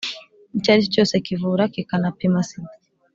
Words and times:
icyo 0.57 0.69
aricyo 0.73 0.89
cyose 0.93 1.13
kivura 1.25 1.63
kikanapima 1.73 2.39
sida 2.49 2.75